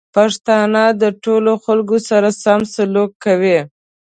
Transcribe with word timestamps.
پښتانه 0.15 0.83
د 1.01 1.03
ټولو 1.23 1.51
خلکو 1.65 1.97
سره 2.09 2.29
سم 2.43 2.59
سلوک 2.73 3.11
کوي. 3.25 3.59